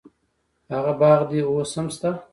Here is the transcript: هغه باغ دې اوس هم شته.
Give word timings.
هغه 0.73 0.93
باغ 1.01 1.19
دې 1.29 1.39
اوس 1.49 1.71
هم 1.77 1.87
شته. 1.95 2.09